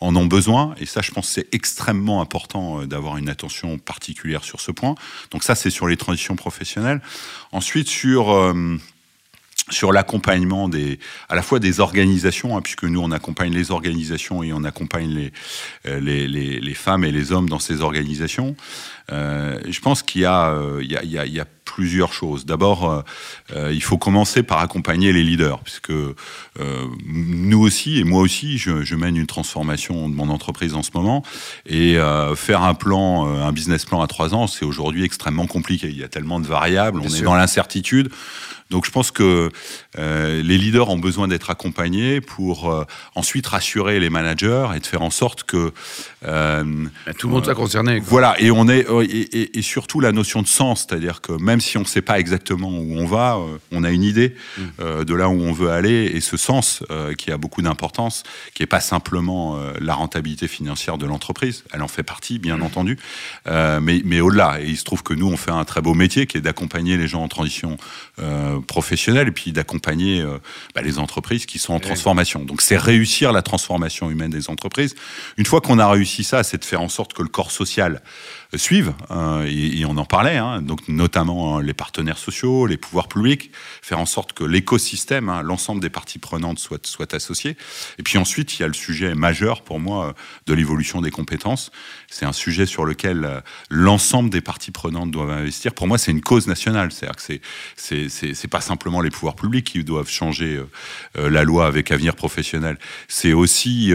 en 0.00 0.16
ont 0.16 0.26
besoin. 0.26 0.74
Et 0.80 0.86
ça, 0.86 1.00
je 1.00 1.12
pense, 1.12 1.28
c'est 1.28 1.46
extrêmement 1.54 2.20
important 2.20 2.84
d'avoir 2.84 3.16
une 3.16 3.28
attention 3.28 3.78
particulière 3.78 4.42
sur 4.42 4.60
ce 4.60 4.72
point. 4.72 4.96
Donc 5.30 5.44
ça, 5.44 5.54
c'est 5.54 5.70
sur 5.70 5.86
les 5.86 5.96
transitions 5.96 6.34
professionnelles. 6.34 7.00
Ensuite, 7.52 7.88
sur 7.88 8.52
sur 9.70 9.92
l'accompagnement 9.92 10.68
des, 10.68 10.98
à 11.28 11.36
la 11.36 11.42
fois 11.42 11.58
des 11.58 11.80
organisations, 11.80 12.56
hein, 12.56 12.62
puisque 12.62 12.84
nous 12.84 13.00
on 13.00 13.12
accompagne 13.12 13.52
les 13.52 13.70
organisations 13.70 14.42
et 14.42 14.52
on 14.52 14.64
accompagne 14.64 15.10
les, 15.10 15.32
euh, 15.86 16.00
les, 16.00 16.26
les, 16.26 16.60
les 16.60 16.74
femmes 16.74 17.04
et 17.04 17.12
les 17.12 17.32
hommes 17.32 17.48
dans 17.48 17.60
ces 17.60 17.80
organisations. 17.80 18.56
Euh, 19.10 19.58
je 19.68 19.80
pense 19.80 20.02
qu'il 20.02 20.22
y, 20.22 20.26
euh, 20.26 20.82
y, 20.82 20.94
y, 21.06 21.30
y, 21.30 21.40
a 21.40 21.44
plusieurs 21.74 22.12
choses. 22.12 22.44
D'abord, 22.44 23.04
il 23.54 23.82
faut 23.82 23.98
commencer 23.98 24.42
par 24.42 24.58
accompagner 24.58 25.12
les 25.12 25.22
leaders, 25.22 25.60
puisque 25.60 25.92
nous 27.06 27.60
aussi 27.60 27.98
et 27.98 28.04
moi 28.04 28.20
aussi, 28.20 28.58
je, 28.58 28.82
je, 28.82 28.94
mène 28.94 29.16
une 29.16 29.26
transformation 29.26 30.08
de 30.08 30.14
mon 30.14 30.28
entreprise 30.28 30.74
en 30.74 30.82
ce 30.82 30.90
moment, 30.94 31.22
et 31.66 31.96
faire 32.36 32.62
un 32.62 32.74
plan, 32.74 33.26
un 33.26 33.52
business 33.52 33.84
plan 33.84 34.02
à 34.02 34.06
trois 34.06 34.34
ans, 34.34 34.46
c'est 34.46 34.64
aujourd'hui 34.64 35.04
extrêmement 35.04 35.46
compliqué. 35.46 35.88
Il 35.88 35.98
y 35.98 36.04
a 36.04 36.08
tellement 36.08 36.40
de 36.40 36.46
variables, 36.46 37.00
on 37.00 37.08
est 37.08 37.22
dans 37.22 37.34
l'incertitude. 37.34 38.10
Donc 38.72 38.86
je 38.86 38.90
pense 38.90 39.10
que 39.10 39.50
euh, 39.98 40.42
les 40.42 40.56
leaders 40.56 40.88
ont 40.88 40.98
besoin 40.98 41.28
d'être 41.28 41.50
accompagnés 41.50 42.22
pour 42.22 42.70
euh, 42.70 42.84
ensuite 43.14 43.46
rassurer 43.46 44.00
les 44.00 44.08
managers 44.08 44.68
et 44.74 44.80
de 44.80 44.86
faire 44.86 45.02
en 45.02 45.10
sorte 45.10 45.44
que 45.44 45.72
euh, 46.24 46.64
tout 47.18 47.28
le 47.28 47.34
monde 47.34 47.44
soit 47.44 47.54
concerné. 47.54 48.00
Voilà, 48.00 48.34
et 48.40 48.50
on 48.50 48.68
est 48.68 48.86
et, 49.02 49.58
et, 49.58 49.62
surtout 49.62 50.00
la 50.00 50.10
notion 50.10 50.40
de 50.40 50.46
sens, 50.46 50.86
c'est-à-dire 50.88 51.20
que 51.20 51.32
même 51.32 51.60
si 51.62 51.78
on 51.78 51.80
ne 51.80 51.86
sait 51.86 52.02
pas 52.02 52.18
exactement 52.18 52.68
où 52.68 52.98
on 52.98 53.06
va, 53.06 53.38
on 53.70 53.84
a 53.84 53.90
une 53.90 54.02
idée 54.02 54.34
mm. 54.58 55.04
de 55.04 55.14
là 55.14 55.28
où 55.28 55.40
on 55.40 55.52
veut 55.52 55.70
aller 55.70 56.04
et 56.14 56.20
ce 56.20 56.36
sens 56.36 56.82
qui 57.16 57.30
a 57.30 57.38
beaucoup 57.38 57.62
d'importance, 57.62 58.22
qui 58.54 58.62
est 58.62 58.66
pas 58.66 58.80
simplement 58.80 59.58
la 59.80 59.94
rentabilité 59.94 60.48
financière 60.48 60.98
de 60.98 61.06
l'entreprise, 61.06 61.64
elle 61.72 61.82
en 61.82 61.88
fait 61.88 62.02
partie 62.02 62.38
bien 62.38 62.58
mm. 62.58 62.62
entendu, 62.62 62.98
mais, 63.46 64.02
mais 64.04 64.20
au-delà. 64.20 64.60
Et 64.60 64.66
il 64.66 64.76
se 64.76 64.84
trouve 64.84 65.02
que 65.02 65.14
nous 65.14 65.28
on 65.28 65.36
fait 65.36 65.50
un 65.50 65.64
très 65.64 65.80
beau 65.80 65.94
métier 65.94 66.26
qui 66.26 66.38
est 66.38 66.42
d'accompagner 66.42 66.96
les 66.96 67.08
gens 67.08 67.22
en 67.22 67.28
transition 67.28 67.78
professionnelle 68.66 69.28
et 69.28 69.32
puis 69.32 69.52
d'accompagner 69.52 70.20
euh, 70.20 70.38
bah, 70.74 70.82
les 70.82 70.98
entreprises 70.98 71.46
qui 71.46 71.58
sont 71.58 71.74
en 71.74 71.80
transformation. 71.80 72.44
Donc 72.44 72.62
c'est 72.62 72.76
réussir 72.76 73.32
la 73.32 73.42
transformation 73.42 74.10
humaine 74.10 74.30
des 74.30 74.50
entreprises. 74.50 74.94
Une 75.36 75.46
fois 75.46 75.60
qu'on 75.60 75.78
a 75.78 75.88
réussi 75.88 76.24
ça, 76.24 76.42
c'est 76.42 76.58
de 76.58 76.64
faire 76.64 76.80
en 76.80 76.88
sorte 76.88 77.12
que 77.12 77.22
le 77.22 77.28
corps 77.28 77.50
social 77.50 78.02
suivent, 78.54 78.92
euh, 79.10 79.46
et, 79.48 79.84
on 79.86 79.96
en 79.96 80.04
parlait, 80.04 80.36
hein, 80.36 80.60
donc 80.60 80.86
notamment 80.88 81.51
euh, 81.58 81.62
les 81.62 81.74
partenaires 81.74 82.18
sociaux, 82.18 82.66
les 82.66 82.76
pouvoirs 82.76 83.08
publics, 83.08 83.50
faire 83.80 83.98
en 83.98 84.06
sorte 84.06 84.32
que 84.32 84.44
l'écosystème, 84.44 85.28
hein, 85.28 85.42
l'ensemble 85.42 85.80
des 85.80 85.90
parties 85.90 86.18
prenantes 86.18 86.58
soit, 86.58 86.86
soit 86.86 87.14
associé. 87.14 87.56
Et 87.98 88.02
puis 88.02 88.18
ensuite, 88.18 88.58
il 88.58 88.62
y 88.62 88.64
a 88.64 88.68
le 88.68 88.74
sujet 88.74 89.14
majeur 89.14 89.62
pour 89.62 89.80
moi 89.80 90.08
euh, 90.08 90.12
de 90.46 90.54
l'évolution 90.54 91.00
des 91.00 91.10
compétences. 91.10 91.70
C'est 92.08 92.26
un 92.26 92.32
sujet 92.32 92.66
sur 92.66 92.84
lequel 92.84 93.42
l'ensemble 93.70 94.30
des 94.30 94.40
parties 94.40 94.70
prenantes 94.70 95.10
doivent 95.10 95.30
investir. 95.30 95.74
Pour 95.74 95.86
moi, 95.86 95.98
c'est 95.98 96.10
une 96.10 96.20
cause 96.20 96.46
nationale. 96.46 96.92
C'est-à-dire 96.92 97.16
que 97.16 97.22
c'est, 97.22 97.40
c'est, 97.76 98.34
c'est, 98.34 98.48
pas 98.48 98.60
simplement 98.60 99.00
les 99.00 99.10
pouvoirs 99.10 99.34
publics 99.34 99.72
qui 99.72 99.82
doivent 99.82 100.10
changer 100.10 100.62
la 101.14 101.42
loi 101.42 101.66
avec 101.66 101.90
avenir 101.90 102.14
professionnel. 102.14 102.78
C'est 103.08 103.32
aussi, 103.32 103.92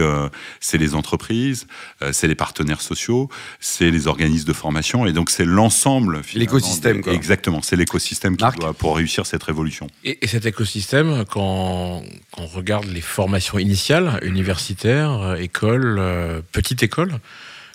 c'est 0.60 0.78
les 0.78 0.94
entreprises, 0.96 1.68
c'est 2.10 2.26
les 2.26 2.34
partenaires 2.34 2.80
sociaux, 2.80 3.28
c'est 3.60 3.90
les 3.90 4.08
organismes 4.08 4.48
de 4.48 4.52
formation. 4.52 5.06
Et 5.06 5.12
donc, 5.12 5.30
c'est 5.30 5.44
l'ensemble. 5.44 6.22
L'écosystème, 6.34 7.02
Exactement. 7.06 7.47
C'est 7.62 7.76
l'écosystème 7.76 8.36
qui 8.36 8.58
doit 8.58 8.72
pour 8.72 8.96
réussir 8.96 9.26
cette 9.26 9.42
révolution. 9.42 9.88
Et, 10.04 10.26
cet 10.26 10.46
écosystème, 10.46 11.24
quand, 11.24 12.02
on 12.36 12.46
regarde 12.46 12.86
les 12.86 13.00
formations 13.00 13.58
initiales, 13.58 14.18
universitaires, 14.22 15.20
euh, 15.22 15.34
écoles, 15.36 15.98
euh, 15.98 16.40
petites 16.52 16.82
écoles, 16.82 17.18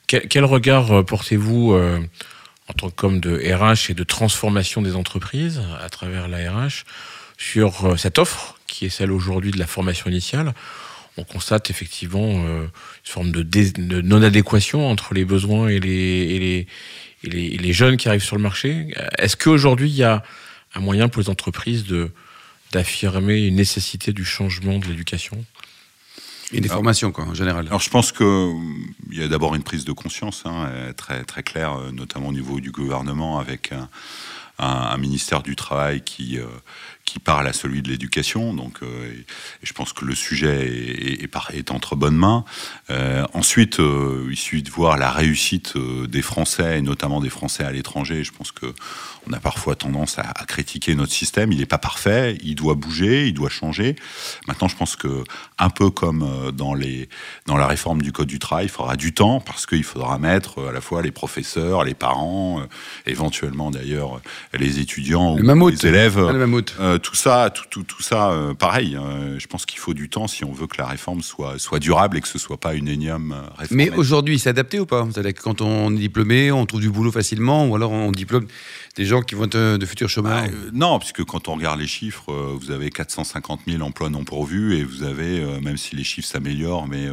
quel, 0.07 0.45
regard 0.45 0.91
euh, 0.91 1.03
portez-vous 1.03 1.75
en 1.75 2.73
tant 2.73 2.89
qu'homme 2.89 3.19
de 3.19 3.35
RH 3.35 3.91
et 3.91 3.93
de 3.93 4.03
transformation 4.03 4.81
des 4.81 4.95
entreprises 4.95 5.61
à 5.81 5.89
travers 5.89 6.27
la 6.27 6.51
RH 6.51 6.83
sur 7.37 7.97
cette 7.97 8.19
offre 8.19 8.59
qui 8.67 8.85
est 8.85 8.89
celle 8.89 9.11
aujourd'hui 9.11 9.51
de 9.51 9.59
la 9.59 9.67
formation 9.67 10.09
initiale 10.09 10.53
on 11.17 11.23
constate 11.23 11.69
effectivement 11.69 12.43
euh, 12.45 12.63
une 12.63 12.69
forme 13.03 13.31
de, 13.31 14.01
non-adéquation 14.01 14.87
entre 14.87 15.13
les 15.13 15.25
besoins 15.25 15.67
et 15.67 15.79
les, 15.79 16.67
les, 17.23 17.73
jeunes 17.73 17.97
qui 17.97 18.07
arrivent 18.09 18.23
sur 18.23 18.35
le 18.35 18.41
marché. 18.41 18.93
Est-ce 19.17 19.37
qu'aujourd'hui, 19.37 19.89
il 19.89 19.95
y 19.95 20.03
a 20.03 20.23
un 20.75 20.79
moyen 20.79 21.09
pour 21.09 21.21
les 21.21 21.29
entreprises 21.29 21.85
de, 21.85 22.11
d'affirmer 22.71 23.45
une 23.45 23.55
nécessité 23.55 24.11
du 24.11 24.25
changement 24.25 24.79
de 24.79 24.87
l'éducation 24.87 25.43
et 26.55 26.61
des 26.61 26.69
formations, 26.69 27.11
quoi, 27.11 27.25
en 27.25 27.33
général. 27.33 27.65
Alors, 27.65 27.79
je 27.79 27.89
pense 27.89 28.11
qu'il 28.11 28.53
y 29.11 29.23
a 29.23 29.27
d'abord 29.27 29.55
une 29.55 29.63
prise 29.63 29.85
de 29.85 29.91
conscience 29.91 30.43
hein, 30.45 30.69
très, 30.95 31.23
très 31.23 31.41
claire, 31.41 31.73
euh, 31.73 31.91
notamment 31.91 32.27
au 32.27 32.31
niveau 32.31 32.59
du 32.59 32.69
gouvernement, 32.69 33.39
avec 33.39 33.71
un, 33.71 33.89
un, 34.59 34.97
ministère 34.97 35.41
du 35.41 35.55
Travail 35.55 36.01
qui, 36.01 36.37
euh, 36.37 36.45
qui 37.05 37.19
parle 37.19 37.47
à 37.47 37.53
celui 37.53 37.81
de 37.81 37.89
l'éducation. 37.89 38.53
Donc, 38.53 38.79
euh, 38.83 39.11
je 39.61 39.73
pense 39.73 39.93
que 39.93 40.05
le 40.05 40.15
sujet 40.15 40.67
est, 41.21 41.71
entre 41.71 41.95
bonnes 41.95 42.15
mains. 42.15 42.45
Euh, 42.89 43.25
ensuite, 43.33 43.79
il 43.79 44.37
suffit 44.37 44.63
de 44.63 44.69
voir 44.69 44.97
la 44.97 45.11
réussite 45.11 45.77
des 45.77 46.21
Français, 46.21 46.79
et 46.79 46.81
notamment 46.81 47.19
des 47.19 47.29
Français 47.29 47.63
à 47.63 47.71
l'étranger. 47.71 48.23
Je 48.23 48.31
pense 48.31 48.51
que 48.51 48.73
on 49.27 49.33
a 49.33 49.39
parfois 49.39 49.75
tendance 49.75 50.19
à, 50.19 50.29
à 50.29 50.45
critiquer 50.45 50.95
notre 50.95 51.13
système. 51.13 51.51
Il 51.51 51.59
n'est 51.59 51.65
pas 51.65 51.77
parfait, 51.77 52.37
il 52.43 52.55
doit 52.55 52.75
bouger, 52.75 53.27
il 53.27 53.33
doit 53.33 53.49
changer. 53.49 53.95
Maintenant, 54.47 54.67
je 54.67 54.75
pense 54.75 54.95
que 54.95 55.23
un 55.57 55.69
peu 55.69 55.89
comme 55.89 56.51
dans 56.51 56.73
les 56.73 57.09
dans 57.45 57.57
la 57.57 57.67
réforme 57.67 58.01
du 58.01 58.11
code 58.11 58.27
du 58.27 58.39
travail, 58.39 58.65
il 58.65 58.69
faudra 58.69 58.95
du 58.95 59.13
temps 59.13 59.39
parce 59.39 59.65
qu'il 59.65 59.83
faudra 59.83 60.19
mettre 60.19 60.67
à 60.67 60.71
la 60.71 60.81
fois 60.81 61.01
les 61.01 61.11
professeurs, 61.11 61.83
les 61.83 61.93
parents, 61.93 62.61
éventuellement 63.05 63.71
d'ailleurs 63.71 64.21
les 64.53 64.79
étudiants 64.79 65.35
le 65.35 65.53
ou 65.53 65.69
les 65.69 65.85
élèves. 65.85 66.23
Ah, 66.29 66.31
le 66.31 66.39
mammouth 66.39 66.75
tout 67.01 67.15
ça, 67.15 67.49
tout, 67.49 67.65
tout, 67.69 67.83
tout 67.83 68.01
ça, 68.01 68.31
euh, 68.31 68.53
pareil. 68.53 68.95
Euh, 68.95 69.37
je 69.39 69.47
pense 69.47 69.65
qu'il 69.65 69.79
faut 69.79 69.93
du 69.93 70.09
temps 70.09 70.27
si 70.27 70.43
on 70.45 70.51
veut 70.51 70.67
que 70.67 70.77
la 70.77 70.87
réforme 70.87 71.21
soit, 71.21 71.59
soit 71.59 71.79
durable 71.79 72.17
et 72.17 72.21
que 72.21 72.27
ce 72.27 72.39
soit 72.39 72.59
pas 72.59 72.73
une 72.73 72.87
énième 72.87 73.31
euh, 73.31 73.41
réforme. 73.57 73.77
Mais 73.77 73.89
aujourd'hui, 73.91 74.39
c'est 74.39 74.49
adapté 74.49 74.79
ou 74.79 74.85
pas? 74.85 75.07
Quand 75.41 75.61
on 75.61 75.95
est 75.95 75.99
diplômé, 75.99 76.51
on 76.51 76.65
trouve 76.65 76.81
du 76.81 76.89
boulot 76.89 77.11
facilement, 77.11 77.67
ou 77.67 77.75
alors 77.75 77.91
on 77.91 78.11
diplôme 78.11 78.47
des 78.95 79.05
gens 79.05 79.21
qui 79.21 79.35
vont 79.35 79.45
être 79.45 79.77
de 79.77 79.85
futurs 79.85 80.09
chômeurs? 80.09 80.43
Bah, 80.43 80.49
Non, 80.73 80.99
puisque 80.99 81.23
quand 81.23 81.47
on 81.47 81.55
regarde 81.55 81.79
les 81.79 81.87
chiffres, 81.87 82.31
vous 82.59 82.71
avez 82.71 82.89
450 82.89 83.61
000 83.67 83.81
emplois 83.81 84.09
non 84.09 84.23
pourvus 84.23 84.77
et 84.77 84.83
vous 84.83 85.03
avez, 85.03 85.43
même 85.61 85.77
si 85.77 85.95
les 85.95 86.03
chiffres 86.03 86.27
s'améliorent, 86.27 86.87
mais 86.87 87.07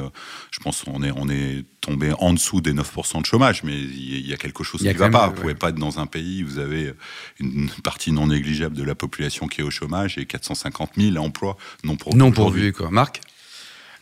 je 0.50 0.58
pense 0.60 0.82
qu'on 0.82 1.02
est, 1.02 1.12
on 1.16 1.28
est 1.28 1.64
tombé 1.80 2.12
en 2.18 2.32
dessous 2.32 2.60
des 2.60 2.72
9% 2.72 3.22
de 3.22 3.26
chômage, 3.26 3.62
mais 3.62 3.76
il 3.78 4.26
y 4.26 4.32
a 4.32 4.36
quelque 4.36 4.64
chose 4.64 4.80
qui 4.80 4.88
ne 4.88 4.92
va 4.92 5.08
pas. 5.08 5.26
Vous 5.28 5.34
ne 5.34 5.40
pouvez 5.40 5.54
pas 5.54 5.70
être 5.70 5.78
dans 5.78 5.98
un 5.98 6.06
pays 6.06 6.44
où 6.44 6.48
vous 6.48 6.58
avez 6.58 6.92
une 7.38 7.70
partie 7.82 8.12
non 8.12 8.26
négligeable 8.26 8.76
de 8.76 8.84
la 8.84 8.94
population 8.94 9.46
qui 9.48 9.60
est 9.60 9.64
au 9.64 9.70
chômage 9.70 10.18
et 10.18 10.26
450 10.26 10.92
000 10.96 11.16
emplois 11.16 11.56
non 11.84 11.96
pourvus. 11.96 12.18
Non 12.18 12.32
pourvus, 12.32 12.72
quoi. 12.72 12.90
Marc 12.90 13.20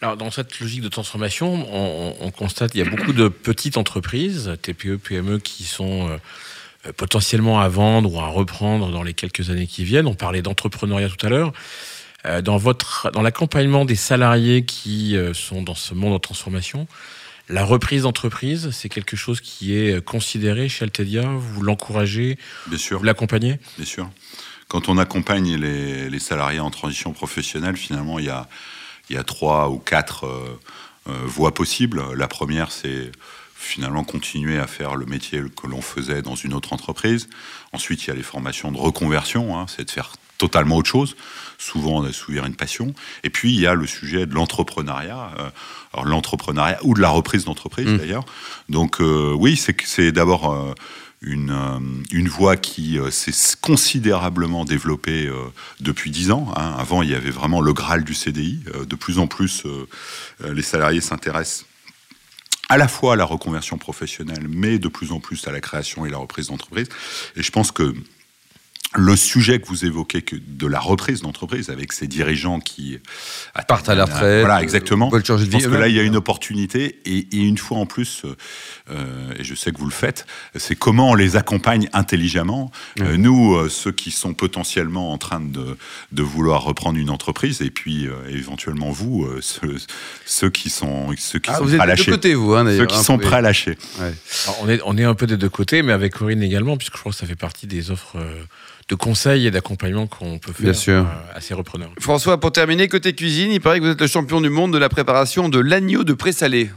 alors, 0.00 0.16
dans 0.16 0.30
cette 0.30 0.60
logique 0.60 0.82
de 0.82 0.88
transformation, 0.88 1.66
on, 1.74 2.30
constate 2.30 2.70
qu'il 2.70 2.84
y 2.84 2.86
a 2.86 2.88
beaucoup 2.88 3.12
de 3.12 3.26
petites 3.26 3.76
entreprises, 3.76 4.56
TPE, 4.62 4.96
PME, 4.96 5.40
qui 5.40 5.64
sont 5.64 6.08
euh, 6.86 6.92
potentiellement 6.92 7.60
à 7.60 7.68
vendre 7.68 8.14
ou 8.14 8.20
à 8.20 8.28
reprendre 8.28 8.92
dans 8.92 9.02
les 9.02 9.12
quelques 9.12 9.50
années 9.50 9.66
qui 9.66 9.82
viennent. 9.82 10.06
On 10.06 10.14
parlait 10.14 10.40
d'entrepreneuriat 10.40 11.08
tout 11.08 11.26
à 11.26 11.30
l'heure. 11.30 11.52
Euh, 12.26 12.42
dans 12.42 12.56
votre, 12.56 13.10
dans 13.12 13.22
l'accompagnement 13.22 13.84
des 13.84 13.96
salariés 13.96 14.64
qui 14.64 15.16
euh, 15.16 15.34
sont 15.34 15.62
dans 15.62 15.74
ce 15.74 15.94
monde 15.94 16.14
en 16.14 16.18
transformation, 16.18 16.86
la 17.48 17.64
reprise 17.64 18.02
d'entreprise, 18.02 18.70
c'est 18.70 18.88
quelque 18.88 19.16
chose 19.16 19.40
qui 19.40 19.76
est 19.76 20.04
considéré 20.04 20.68
chez 20.68 20.84
Altedia 20.84 21.22
Vous 21.22 21.62
l'encouragez? 21.62 22.38
Bien 22.66 22.78
sûr. 22.78 22.98
Vous 22.98 23.04
l'accompagnez? 23.04 23.58
Bien 23.76 23.86
sûr. 23.86 24.10
Quand 24.68 24.90
on 24.90 24.98
accompagne 24.98 25.56
les, 25.56 26.18
salariés 26.18 26.60
en 26.60 26.70
transition 26.70 27.12
professionnelle, 27.12 27.76
finalement, 27.76 28.18
il 28.18 28.26
y 28.26 28.30
a, 28.30 28.48
il 29.08 29.16
y 29.16 29.18
a 29.18 29.24
trois 29.24 29.70
ou 29.70 29.78
quatre 29.78 30.26
euh, 30.26 30.60
euh, 31.08 31.12
voies 31.24 31.54
possibles. 31.54 32.02
La 32.14 32.28
première, 32.28 32.70
c'est 32.70 33.10
finalement 33.54 34.04
continuer 34.04 34.58
à 34.58 34.66
faire 34.66 34.94
le 34.94 35.06
métier 35.06 35.42
que 35.60 35.66
l'on 35.66 35.80
faisait 35.80 36.20
dans 36.20 36.34
une 36.34 36.52
autre 36.52 36.74
entreprise. 36.74 37.28
Ensuite, 37.72 38.04
il 38.04 38.08
y 38.08 38.10
a 38.10 38.14
les 38.14 38.22
formations 38.22 38.70
de 38.70 38.76
reconversion, 38.76 39.58
hein, 39.58 39.66
c'est 39.68 39.86
de 39.86 39.90
faire 39.90 40.12
totalement 40.38 40.76
autre 40.76 40.88
chose. 40.88 41.16
Souvent, 41.58 41.98
on 41.98 42.04
a 42.04 42.12
souvent 42.12 42.46
une 42.46 42.54
passion. 42.54 42.94
Et 43.24 43.30
puis, 43.30 43.52
il 43.52 43.60
y 43.60 43.66
a 43.66 43.74
le 43.74 43.86
sujet 43.86 44.26
de 44.26 44.34
l'entrepreneuriat. 44.34 45.32
Euh, 45.38 45.50
l'entrepreneuriat 46.04 46.78
ou 46.84 46.94
de 46.94 47.00
la 47.00 47.10
reprise 47.10 47.44
d'entreprise, 47.44 47.86
mmh. 47.86 47.96
d'ailleurs. 47.98 48.24
Donc, 48.68 49.00
euh, 49.00 49.34
oui, 49.36 49.56
c'est 49.56 50.12
d'abord 50.12 50.52
euh, 50.52 50.74
une, 51.20 51.52
une 52.12 52.28
voie 52.28 52.56
qui 52.56 52.98
s'est 53.10 53.56
considérablement 53.60 54.64
développée 54.64 55.28
depuis 55.80 56.12
dix 56.12 56.30
ans. 56.30 56.52
Hein. 56.56 56.76
Avant, 56.78 57.02
il 57.02 57.10
y 57.10 57.14
avait 57.14 57.30
vraiment 57.30 57.60
le 57.60 57.72
Graal 57.72 58.04
du 58.04 58.14
CDI. 58.14 58.62
de 58.88 58.96
plus 58.96 59.18
en 59.18 59.26
plus, 59.26 59.64
les 60.44 60.62
salariés 60.62 61.00
s'intéressent 61.00 61.66
à 62.68 62.76
la 62.76 62.86
fois 62.86 63.14
à 63.14 63.16
la 63.16 63.24
reconversion 63.24 63.78
professionnelle, 63.78 64.46
mais 64.48 64.78
de 64.78 64.88
plus 64.88 65.10
en 65.10 65.20
plus 65.20 65.48
à 65.48 65.52
la 65.52 65.60
création 65.60 66.06
et 66.06 66.10
la 66.10 66.18
reprise 66.18 66.48
d'entreprise. 66.48 66.88
Et 67.34 67.42
je 67.42 67.50
pense 67.50 67.72
que 67.72 67.94
le 68.98 69.16
sujet 69.16 69.60
que 69.60 69.66
vous 69.66 69.84
évoquez 69.84 70.22
que 70.22 70.36
de 70.36 70.66
la 70.66 70.80
reprise 70.80 71.22
d'entreprise 71.22 71.70
avec 71.70 71.92
ces 71.92 72.06
dirigeants 72.06 72.60
qui 72.60 72.98
partent 73.66 73.88
à 73.88 73.94
la 73.94 74.04
retraite, 74.04 74.40
voilà 74.40 74.62
exactement. 74.62 75.08
Veulent 75.08 75.24
changer 75.24 75.46
de 75.46 75.50
vie 75.50 75.60
Je 75.60 75.64
pense 75.64 75.74
que 75.74 75.80
là 75.80 75.88
il 75.88 75.94
y 75.94 76.00
a 76.00 76.02
une 76.02 76.16
opportunité 76.16 77.00
et, 77.04 77.28
et 77.32 77.38
une 77.38 77.58
fois 77.58 77.78
en 77.78 77.86
plus, 77.86 78.22
euh, 78.90 79.32
et 79.38 79.44
je 79.44 79.54
sais 79.54 79.72
que 79.72 79.78
vous 79.78 79.86
le 79.86 79.90
faites, 79.92 80.26
c'est 80.56 80.74
comment 80.74 81.10
on 81.10 81.14
les 81.14 81.36
accompagne 81.36 81.88
intelligemment. 81.92 82.70
Euh, 83.00 83.16
nous, 83.16 83.54
euh, 83.54 83.68
ceux 83.68 83.92
qui 83.92 84.10
sont 84.10 84.34
potentiellement 84.34 85.12
en 85.12 85.18
train 85.18 85.40
de, 85.40 85.76
de 86.12 86.22
vouloir 86.22 86.62
reprendre 86.62 86.98
une 86.98 87.10
entreprise, 87.10 87.62
et 87.62 87.70
puis 87.70 88.06
euh, 88.06 88.12
éventuellement 88.30 88.90
vous, 88.90 89.24
euh, 89.24 89.38
ceux, 89.40 89.76
ceux 90.24 90.50
qui 90.50 90.70
sont 90.70 91.14
ceux 91.16 91.38
qui 91.38 91.50
Ah, 91.50 91.56
sont 91.58 91.64
vous 91.64 91.68
prêts 91.68 91.76
êtes 91.76 91.82
à 91.82 91.86
lâcher, 91.86 92.04
deux 92.06 92.12
côtés, 92.12 92.34
vous, 92.34 92.54
hein, 92.54 92.64
ceux 92.64 92.70
d'ailleurs, 92.70 92.86
qui 92.88 92.96
hein, 92.96 93.02
sont 93.02 93.18
prêts 93.18 93.36
à 93.36 93.40
lâcher. 93.40 93.78
Ouais. 94.00 94.12
Alors, 94.44 94.58
on, 94.62 94.68
est, 94.68 94.80
on 94.84 94.98
est 94.98 95.04
un 95.04 95.14
peu 95.14 95.26
des 95.26 95.36
deux 95.36 95.48
côtés, 95.48 95.82
mais 95.82 95.92
avec 95.92 96.14
Corinne 96.14 96.42
également, 96.42 96.76
puisque 96.76 96.94
je 96.94 97.00
crois 97.00 97.12
que 97.12 97.18
ça 97.18 97.26
fait 97.26 97.36
partie 97.36 97.66
des 97.66 97.90
offres 97.90 98.16
euh, 98.16 98.42
de 98.88 98.94
conseils 98.94 99.46
et 99.46 99.50
d'accompagnement 99.50 100.06
qu'on 100.06 100.38
peut 100.38 100.52
faire 100.52 100.64
Bien 100.64 100.72
sûr. 100.72 100.94
euh, 101.02 101.36
à 101.36 101.40
ces 101.40 101.54
repreneurs. 101.54 101.90
François, 102.00 102.40
pour 102.40 102.52
terminer, 102.52 102.88
côté 102.88 103.12
cuisine, 103.14 103.52
il 103.52 103.60
paraît 103.60 103.80
que 103.80 103.84
vous 103.84 103.90
êtes 103.90 104.00
le 104.00 104.06
champion 104.06 104.40
du 104.40 104.48
monde 104.48 104.72
de 104.72 104.78
la 104.78 104.88
préparation 104.88 105.48
de 105.48 105.58
l'agneau 105.58 106.04
de 106.04 106.14
présalé. 106.14 106.70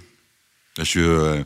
Je, 0.81 0.99
euh, 0.99 1.43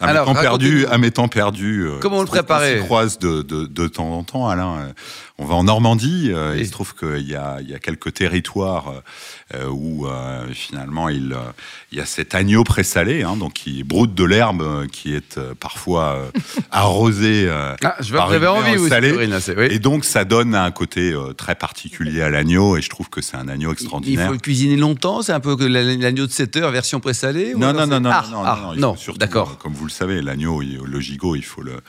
à, 0.00 0.08
Alors, 0.08 0.28
mes 0.28 0.34
temps 0.34 0.40
perdus, 0.40 0.86
à 0.86 0.98
mes 0.98 1.10
temps 1.10 1.28
perdus, 1.28 1.86
euh, 1.86 1.98
Comment 2.00 2.18
on 2.18 2.20
le 2.22 2.26
se 2.26 2.32
préparait 2.32 2.78
s'y 2.78 2.84
croise 2.84 3.18
de, 3.18 3.42
de, 3.42 3.66
de 3.66 3.88
temps 3.88 4.10
en 4.12 4.22
temps, 4.24 4.48
Alain. 4.48 4.92
On 5.38 5.44
va 5.46 5.54
en 5.54 5.64
Normandie. 5.64 6.30
euh, 6.30 6.52
Oui. 6.54 6.60
Il 6.60 6.66
se 6.66 6.72
trouve 6.72 6.94
qu'il 6.94 7.28
y 7.28 7.34
a, 7.34 7.58
il 7.60 7.68
y 7.70 7.74
a 7.74 7.78
quelques 7.78 8.12
territoires 8.14 8.92
euh, 9.54 9.66
où 9.68 10.06
euh, 10.06 10.46
finalement 10.52 11.08
il, 11.08 11.34
il 11.90 11.98
y 11.98 12.00
a 12.00 12.06
cet 12.06 12.34
agneau 12.34 12.64
présalé, 12.64 13.22
hein, 13.22 13.36
donc 13.36 13.54
qui 13.54 13.82
broute 13.82 14.14
de 14.14 14.24
l'herbe, 14.24 14.86
qui 14.88 15.14
est 15.14 15.40
parfois 15.54 16.30
arrosé. 16.70 17.46
euh, 17.48 17.74
Ah, 17.82 17.96
je 18.00 18.14
par 18.14 18.32
une 18.32 18.46
envie, 18.46 18.76
vous, 18.76 18.88
salée. 18.88 19.12
Oui. 19.12 19.66
Et 19.70 19.78
donc 19.78 20.04
ça 20.04 20.24
donne 20.24 20.54
un 20.54 20.70
côté 20.70 21.14
très 21.36 21.54
particulier 21.54 22.22
à 22.22 22.30
l'agneau, 22.30 22.76
et 22.76 22.82
je 22.82 22.88
trouve 22.90 23.08
que 23.08 23.20
c'est 23.20 23.36
un 23.36 23.48
agneau 23.48 23.70
Il 23.70 23.72
extraordinaire. 23.72 24.26
faut 24.28 24.32
le 24.34 24.38
cuisiner 24.38 24.76
longtemps, 24.76 25.22
c'est 25.22 25.32
un 25.32 25.40
peu 25.40 25.56
l'agneau 25.66 26.26
de 26.26 26.32
7 26.32 26.56
heures 26.56 26.70
version 26.70 27.00
présalée 27.00 27.54
Non, 27.56 27.72
non, 27.72 27.86
non, 27.86 28.00
non, 28.00 28.10
Ah, 28.12 28.24
non, 28.30 28.42
ah, 28.44 28.72
non, 28.76 28.94
il 28.94 28.98
surtout, 28.98 29.18
d'accord. 29.18 29.58
Comme 29.58 29.72
vous 29.72 29.84
le 29.86 29.90
savez, 29.90 30.20
l'agneau, 30.22 30.62
il- 30.62 30.78
le 30.84 31.00
gigot, 31.00 31.36
il 31.36 31.44
faut 31.44 31.62
le, 31.62 31.80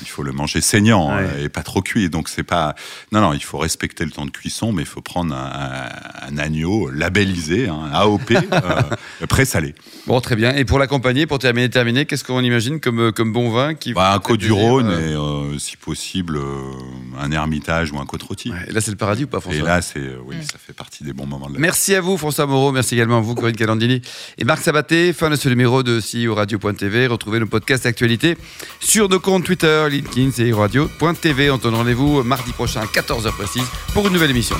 il 0.00 0.08
faut 0.08 0.22
le 0.22 0.32
manger 0.32 0.60
saignant 0.60 1.14
Ouais. 1.16 1.44
et 1.44 1.48
pas 1.48 1.62
trop 1.62 1.82
cuit. 1.82 2.08
Donc 2.08 2.28
c'est 2.28 2.42
pas, 2.42 2.74
non, 3.12 3.20
non, 3.20 3.32
il 3.32 3.42
faut 3.42 3.58
respecter 3.58 4.04
le 4.04 4.10
temps 4.10 4.24
de 4.26 4.30
cuisson, 4.30 4.72
mais 4.72 4.82
il 4.82 4.88
faut 4.88 5.00
prendre 5.02 5.34
un, 5.34 5.38
un- 5.38 6.32
un 6.34 6.38
agneau 6.38 6.90
labellisé, 6.90 7.68
un 7.68 7.90
AOP, 7.92 8.30
euh, 8.52 9.26
présalé. 9.28 9.74
Bon, 10.06 10.20
très 10.20 10.36
bien. 10.36 10.54
Et 10.54 10.64
pour 10.64 10.78
l'accompagner, 10.78 11.26
pour 11.26 11.38
terminer, 11.38 11.68
terminer, 11.70 12.06
qu'est-ce 12.06 12.24
qu'on 12.24 12.40
imagine 12.42 12.80
comme, 12.80 13.00
euh, 13.00 13.12
comme 13.12 13.32
bon 13.32 13.50
vin 13.50 13.74
qui 13.74 13.92
Bah, 13.92 14.12
un 14.14 14.18
côte 14.18 14.40
du 14.40 14.52
Rhône 14.52 14.88
euh, 14.88 15.10
et 15.10 15.54
euh, 15.54 15.58
si 15.58 15.76
possible 15.76 16.36
euh, 16.38 16.72
un 17.20 17.30
ermitage 17.32 17.92
ou 17.92 17.98
un 17.98 18.06
côte 18.06 18.22
rôti. 18.22 18.50
ouais, 18.50 18.72
Là, 18.72 18.80
c'est 18.80 18.90
le 18.90 18.96
paradis 18.96 19.24
ou 19.24 19.26
pas, 19.28 19.40
François? 19.40 19.60
Et 19.60 19.64
là, 19.64 19.82
c'est, 19.82 19.98
euh, 20.00 20.16
oui, 20.24 20.36
ça 20.42 20.58
fait 20.64 20.72
partie 20.72 21.04
des 21.04 21.12
bons 21.12 21.26
moments 21.26 21.48
de 21.48 21.54
la 21.54 21.60
Merci 21.60 21.94
à 21.94 22.00
vous, 22.00 22.16
François 22.16 22.46
Moreau. 22.46 22.72
Merci 22.72 22.94
également 22.94 23.18
à 23.18 23.20
vous, 23.20 23.34
Corinne 23.34 23.56
Calandini 23.56 24.00
et 24.38 24.44
Marc 24.44 24.62
Sabaté. 24.62 25.12
Fin 25.12 25.30
de 25.30 25.36
ce 25.36 25.48
numéro 25.48 25.82
de 25.82 26.00
CEO 26.00 26.34
Radio.tv. 26.34 27.06
Retrouvez 27.06 27.38
nos 27.40 27.46
podcasts 27.46 27.84
d'actualité 27.84 28.36
sur 28.80 29.08
nos 29.08 29.20
comptes 29.20 29.44
Twitter, 29.44 29.86
LinkedIn, 29.90 30.30
CEO 30.30 30.58
Radio.tv. 30.58 31.50
On 31.50 31.58
donne 31.58 31.74
rendez-vous 31.74 32.22
mardi 32.22 32.52
prochain 32.52 32.81
à 32.82 32.86
14h 32.86 33.30
précise 33.32 33.66
pour 33.94 34.06
une 34.08 34.12
nouvelle 34.12 34.30
émission. 34.30 34.56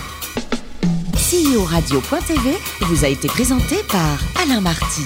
CEO 1.14 1.64
Radio.tv 1.64 2.56
vous 2.82 3.04
a 3.04 3.08
été 3.08 3.26
présenté 3.26 3.76
par 3.90 4.18
Alain 4.40 4.60
Marty. 4.60 5.02